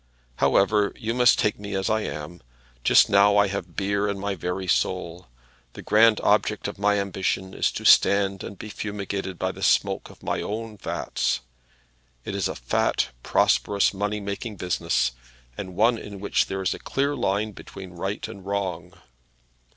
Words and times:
However, 0.37 0.93
you 0.97 1.13
must 1.13 1.37
take 1.37 1.59
me 1.59 1.75
as 1.75 1.87
I 1.87 2.01
am. 2.01 2.41
Just 2.83 3.07
now 3.07 3.37
I 3.37 3.49
have 3.49 3.75
beer 3.75 4.09
in 4.09 4.17
my 4.17 4.33
very 4.33 4.65
soul. 4.67 5.27
The 5.73 5.83
grand 5.83 6.19
object 6.21 6.67
of 6.67 6.79
my 6.79 6.99
ambition 6.99 7.53
is 7.53 7.71
to 7.73 7.85
stand 7.85 8.43
and 8.43 8.57
be 8.57 8.69
fumigated 8.69 9.37
by 9.37 9.51
the 9.51 9.61
smoke 9.61 10.09
of 10.09 10.23
my 10.23 10.41
own 10.41 10.77
vats. 10.79 11.41
It 12.25 12.33
is 12.33 12.47
a 12.47 12.55
fat, 12.55 13.09
prosperous, 13.21 13.93
money 13.93 14.19
making 14.19 14.55
business, 14.55 15.11
and 15.55 15.75
one 15.75 15.99
in 15.99 16.19
which 16.19 16.47
there 16.47 16.63
is 16.63 16.73
a 16.73 16.79
clear 16.79 17.15
line 17.15 17.51
between 17.51 17.91
right 17.91 18.27
and 18.27 18.43
wrong. 18.43 18.95